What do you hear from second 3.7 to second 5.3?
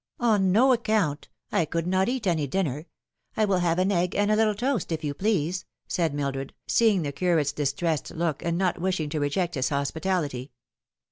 an egg and a little toast, if you